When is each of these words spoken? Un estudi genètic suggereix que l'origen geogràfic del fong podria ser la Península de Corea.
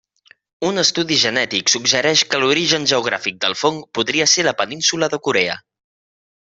Un 0.69 0.81
estudi 0.83 1.17
genètic 1.23 1.69
suggereix 1.75 2.25
que 2.31 2.41
l'origen 2.45 2.89
geogràfic 2.95 3.39
del 3.45 3.57
fong 3.63 3.81
podria 3.99 4.31
ser 4.35 4.47
la 4.51 4.59
Península 4.63 5.15
de 5.17 5.25
Corea. 5.29 5.63